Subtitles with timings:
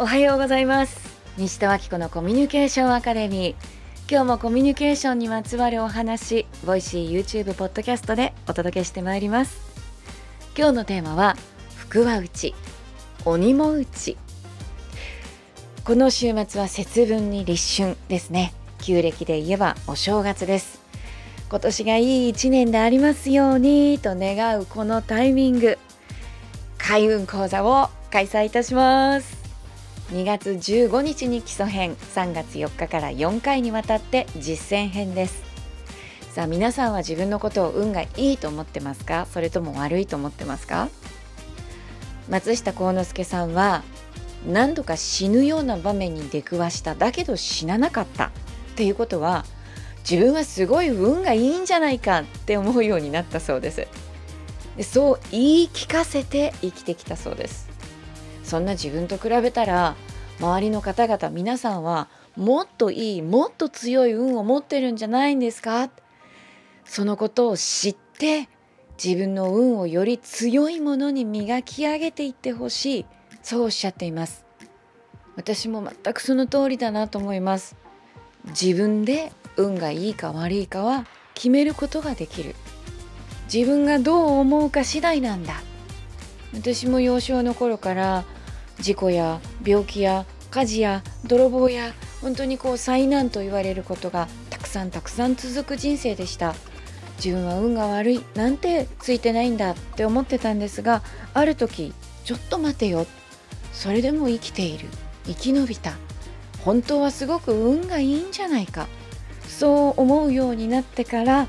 [0.00, 1.18] おはようございます。
[1.36, 4.08] 西田明子のコミュニケーションアカデミー。
[4.08, 9.58] 今日もコミュニケーションにまつわるお話ボイシー YouTube ポッドキャストでお届けしてまいります。
[10.56, 11.36] 今日のテーマは
[11.76, 12.54] 福は内
[13.24, 14.16] 鬼も内。
[15.84, 18.52] この週末は節分に立春ですね。
[18.78, 20.80] 旧暦で言えばお正月です。
[21.50, 25.76] 今年がいい一年でありますようにと願うこのタイミング。
[26.78, 29.37] 開運講座を開催いたします。
[30.10, 35.42] 2月15日に基礎編3月4日から4回にわたって実践編です。
[36.32, 39.26] さあ皆さんは自分のことを運がいいと思ってますか？
[39.26, 40.88] それとも悪いと思ってますか？
[42.30, 43.82] 松下幸之助さんは
[44.46, 48.30] 何度か死ぬような場面に出くわしただけど死ななかったっ
[48.76, 49.44] ていうことは
[50.08, 53.86] 自分はすごい運がいいんじゃないかって思うようになったそうです。
[54.82, 57.68] そう言い聞かせて生きてきたそうです。
[58.48, 59.94] そんな自分と比べたら
[60.40, 65.90] 周りの方々皆さんはもっといいもっと強い運を持ってるんじゃないんですか？
[66.86, 68.48] そのことを知って
[69.02, 73.06] 自分の運をより強いものに磨き上げていってほしい。
[73.42, 74.46] そうおっしゃっています。
[75.36, 77.76] 私も全くその通りだなと思います。
[78.46, 82.54] 自分で運がいいか悪いかは決めることができる。
[83.52, 85.60] 自分がどう思うか次第なんだ。
[86.54, 88.24] 私も幼少の頃から
[88.80, 96.54] 事故や病気や火事や泥棒や本当にこう災難と言われることがたくさんたくさん続く人生でした。
[97.22, 101.02] 自分は運が悪いなんてついてないんだって思ってたんですが
[101.34, 101.92] ある時
[102.24, 103.06] ちょっと待てよ。
[103.72, 104.88] それでも生きている。
[105.26, 105.92] 生き延びた。
[106.64, 108.88] 本当はすごく運がいいんじゃないか。
[109.46, 111.46] そう思うようになってから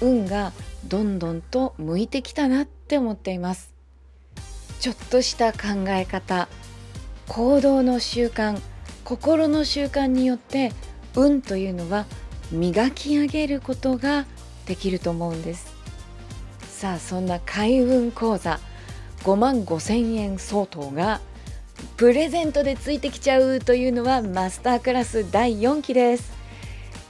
[0.00, 0.52] 運が
[0.86, 3.74] どんどんと向いてきたなって思っています。
[4.80, 6.48] ちょっとした考え方。
[7.30, 8.60] 行動の習慣
[9.04, 10.72] 心の習慣によって
[11.14, 12.06] 運というのは
[12.50, 14.26] 磨き上げることが
[14.66, 15.72] できると思うんです。
[16.62, 18.58] さあそんな開運講座
[19.22, 21.20] 5万5千円相当が
[21.96, 26.32] プレゼントでついてきちゃうというのはマスタークラス第4期です。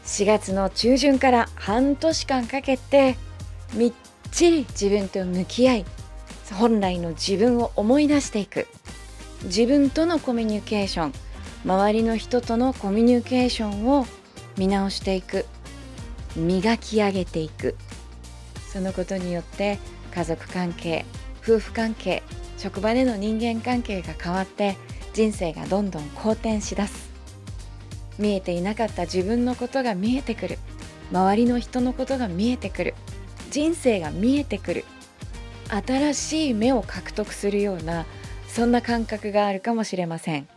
[0.05, 3.17] 4月の中旬から半年間かけて
[3.73, 3.93] みっ
[4.31, 5.87] ちり自分と向き合い
[6.53, 8.67] 本来の自分を思い出していく。
[9.45, 11.13] 自分とのコミュニケーション
[11.65, 14.07] 周りの人とのコミュニケーションを
[14.57, 15.47] 見直していく
[16.37, 17.77] 磨き上げていく。
[18.73, 19.79] そのことによって
[20.15, 21.05] 家族関係
[21.43, 22.23] 夫婦関係
[22.57, 24.77] 職場での人間関係が変わって
[25.13, 27.11] 人生がどんどん好転しだす。
[28.19, 30.59] 見えていなかった自分のことが見えてくる。
[31.11, 32.95] 周りの人のことが見えてくる。
[33.51, 34.85] 人生が見えてくる。
[35.69, 38.05] 新しい目を獲得するような
[38.53, 40.49] そんな感覚があるかもしれません。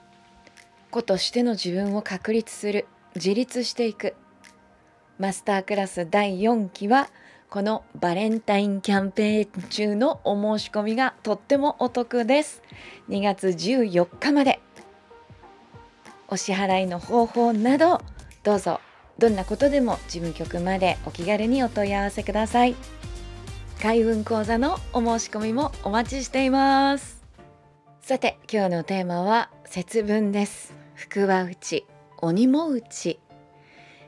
[0.89, 4.15] 子としての自分を確立する自立していく。
[5.19, 7.07] マスタークラス第4期は
[7.51, 12.63] このバレンタインキャンペーン中のお申し込みがとってもお得です。
[13.09, 14.59] 2月14日まで。
[16.29, 18.01] お支払いの方法など
[18.41, 18.79] どうぞ。
[19.19, 22.75] どんなことでも事務局までお気軽にお問い合わせください。
[23.79, 27.22] 開運講座のお申し込みもお待ちしています。
[28.05, 30.73] さて今日のテーマは節分です。
[30.93, 31.85] 福は内
[32.17, 33.17] 鬼も内。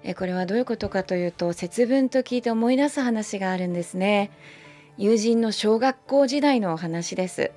[0.03, 4.31] えこれはどういうことかというと節分と聞いて思い出す話があるんですね。
[4.97, 7.51] 友人の小学校時代のお話です。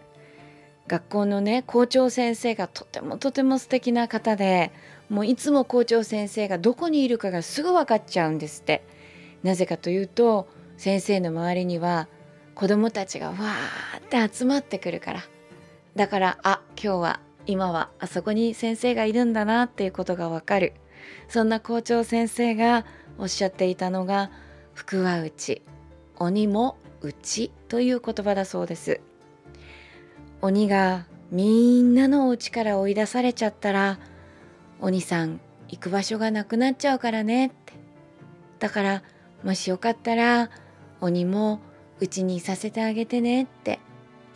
[0.87, 4.71] 学校のね校長先生がとてもとても素敵な方で
[5.11, 8.85] もういつも校長先生がどこにいるかがすぐ分かっちゃうんですって。
[9.43, 12.07] なぜかというと先生の周りには
[12.55, 15.25] 子供たちがわーって集まってくるから。
[15.99, 20.75] だからあ今日は今はあそこに先生がいるんだなっていうことがわかる。
[21.27, 22.87] そんな校長先生が
[23.19, 24.31] おっしゃっていたのが
[24.75, 25.61] 福は内。
[26.17, 29.01] 鬼も内という言葉だそうです。
[30.41, 33.99] 鬼がみんなのお家から追い出されちゃったら
[34.81, 37.73] 鬼さん行く場所がなくなっちゃうからねって。
[38.61, 39.03] だから
[39.43, 40.49] もしよかったら
[41.01, 41.61] 鬼も
[41.99, 43.81] うちにいさせてあげてねって。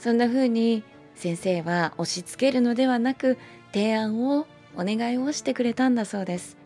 [0.01, 0.83] そんな風に
[1.15, 3.39] 先生は押し付けるのではなく
[3.73, 6.57] 提案をお願いをしてくれたんだそうです。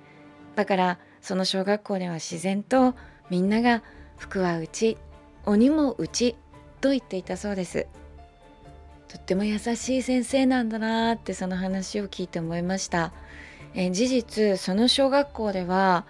[0.54, 2.94] だからその小学校では自然と
[3.30, 3.82] みんなが
[4.16, 4.96] 服はうち
[5.44, 6.36] 鬼もうち
[6.80, 7.86] と言っていたそうです。
[9.08, 13.12] とっても優しい先生なんだなってその話を聞いて思いました。
[13.74, 16.06] え事実その小学校では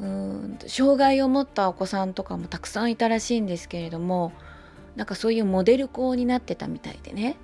[0.00, 4.32] うん障害を持ったお子さんとかもたくさんいたらしいんですけれども
[4.96, 7.36] なんかそういうモデル校になってたみたいでね。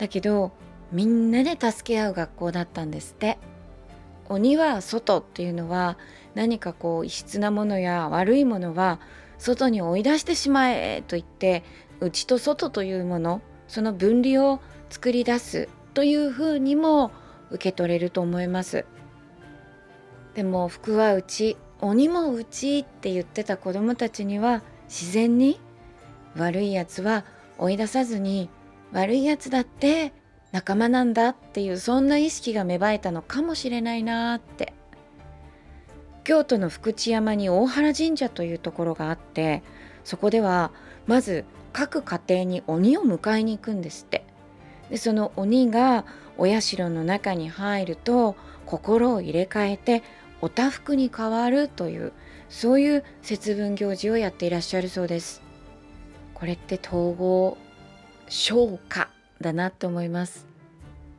[0.00, 0.50] だけど
[0.92, 3.38] みんなで助け合う学校だったんですって。
[4.30, 5.98] 鬼は外っていうのは
[6.34, 9.00] 何かこう異質なものや悪いものは
[9.38, 11.64] 外に追い出してしまえと言って
[11.98, 17.10] 内と外というものその分離を作り出すというふうにも
[17.50, 18.86] 受け取れると思います。
[20.34, 25.58] でも福は内鬼も内って言ってた子どもたちには自然に
[26.36, 27.24] 悪いやつは
[27.58, 28.48] 追い出さずに
[28.92, 30.12] 悪いやつだって
[30.52, 34.72] 仲間なんだっていうそんな意識が芽生えたのかもしれないなって。
[36.24, 39.62] 京都の福知山に大原神社というところがあって
[40.04, 40.70] そこでは
[41.06, 44.24] まず各家庭に鬼を迎えに行くんですって。
[44.90, 46.04] でその鬼が
[46.36, 48.34] お社の中に入ると
[48.66, 50.02] 心を入れ替えて
[50.40, 52.12] お多福に変わるという
[52.48, 55.42] そういう節分行事をやっていらっしゃるそうです。
[56.34, 57.56] これって統合
[58.30, 59.10] 消化
[59.40, 60.46] だなと思います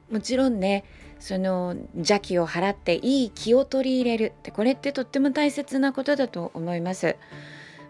[0.10, 0.84] もちろんね
[1.20, 7.16] その邪気を払っていい気を取り入れるってこれってとっても大切なことだと思います。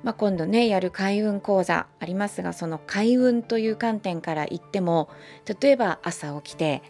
[0.04, 5.10] まあ、今度ねやる開運講座ありますがその開運という観点から言っても
[5.62, 6.82] 例えば朝起きて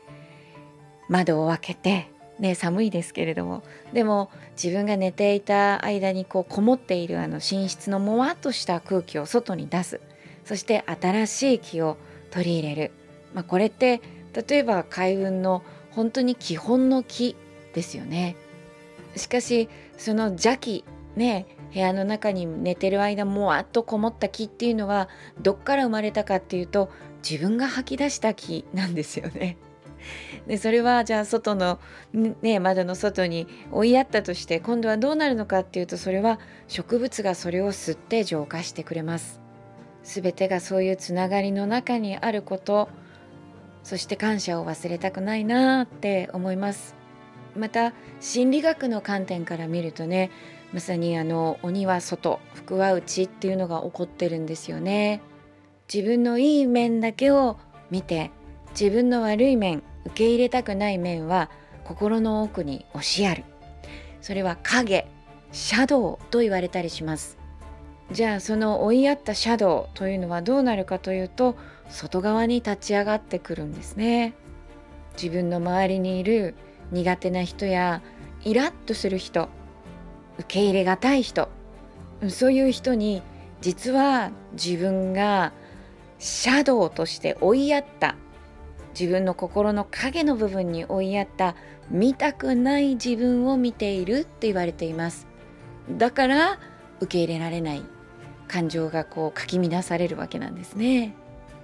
[1.09, 9.99] 窓を開けてね寒いですけれどもでも自分が寝ていた間にこうこもっているあの寝室のもわっとした空気を外に出す
[10.45, 11.97] そして新しい気を
[12.31, 12.91] 取り入れる、
[13.33, 14.01] まあ、これって
[14.33, 17.35] 例えば開運の本当に基本の木
[17.73, 18.35] ですよね。
[19.15, 20.85] しかしその邪気
[21.15, 25.09] ね部屋の中に寝てる間もわっとこもった木っていうのは
[25.41, 26.89] どっから生まれたかっていうと
[27.29, 29.57] 自分が吐き出した木なんですよね。
[30.47, 31.79] でそれはじゃあ外の、
[32.13, 39.40] ね、窓の外に追いやったとして今度はどうなるのかっていうとそれは植物がそれを吸って浄化してくれます。
[40.03, 42.89] すべてがそういうつながりの中にあること
[43.83, 46.95] そして感謝を忘れたくないなって思います。
[47.57, 50.31] また心理学の観点から見るとね
[50.71, 55.21] まさにあの鬼は外福は内っていうのが起こってるんですよね。
[55.93, 57.57] 自分のいい面だけを
[57.89, 58.31] 見て
[58.69, 61.49] 自分の悪い面受け入れたくない面は
[61.83, 63.43] 心の奥に押しやる。
[64.21, 65.07] それは影
[65.51, 67.40] シャドウと言われたりします。
[68.11, 71.55] じゃあその追いやったシャドウというのはどうなるかというと
[71.89, 74.33] 外側に立ち上がってくるんですね。
[75.15, 76.55] 自分の周りにいる
[76.91, 78.01] 苦手な人や
[78.43, 79.49] イラッとする人
[80.39, 81.49] 受け入れがたい人
[82.29, 83.21] そういう人に
[83.61, 85.53] 実は自分が
[86.19, 88.15] シャドウとして追いやった
[88.97, 91.55] 自分の心の影の部分に追いやった
[91.89, 95.27] 見たくない自分を見ているって言われています。
[95.89, 96.59] だから
[96.99, 97.83] 受け入れられない。
[98.51, 101.13] 感情がこうかき乱されるわけなんですね。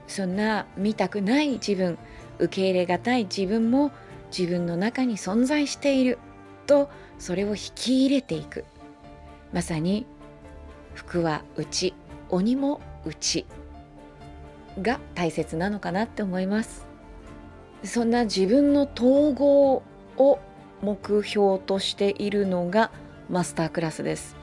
[0.07, 1.97] そんな見たくない自分
[2.39, 3.91] 受け入れがたい自分も
[4.35, 6.17] 自分の中に存在している。
[6.65, 6.89] と
[7.19, 8.63] それを引き入れていく。
[9.51, 10.05] まさに
[10.93, 11.93] 福は内
[12.29, 13.45] 鬼も内。
[14.81, 16.85] が大切なのかなって思います。
[17.83, 19.83] そんな自分の統合
[20.17, 20.39] を
[20.81, 22.91] 目標としているのが
[23.29, 24.36] マスタークラスです。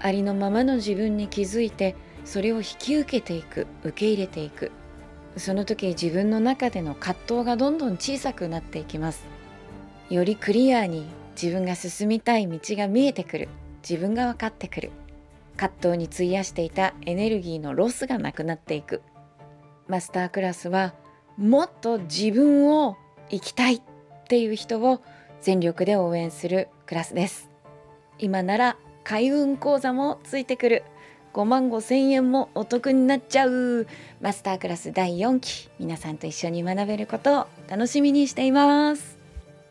[0.00, 4.70] ありのままの自分に気づいてそれを引き受けていく受け入れていく。
[5.36, 9.24] その時自分の中での葛藤がどんどん小さくなっていきます。
[10.10, 11.06] よりクリアに
[11.40, 13.48] 自分が進みたい道が見えてくる。
[13.88, 14.90] 自分が分かってくる。
[15.56, 19.02] 葛藤に費やしていたエネルギーのロスがなくなっていく。
[19.86, 20.94] マスタークラスは
[21.36, 22.96] もっと自分を
[23.30, 23.82] 生きたいっ
[24.28, 25.00] ていう人を
[25.40, 27.48] 全力で応援するクラスです。
[28.18, 28.76] 今なら
[29.08, 30.84] 開運講座もついてくる。
[31.32, 33.86] 5万5千円もお得になっちゃう。
[34.20, 35.70] マスタークラス第4期。
[35.78, 39.16] 皆さんと一緒に学べることを楽しみにしています。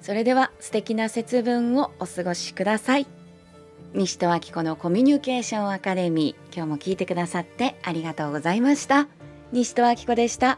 [0.01, 3.05] それでは素敵な節分をお過ごしください。
[3.93, 6.55] 西戸明子のコミュニケーションアカデミー。
[6.55, 9.07] 今日も聞いてくださってありがとうございました。
[9.51, 10.57] 西戸明子でした。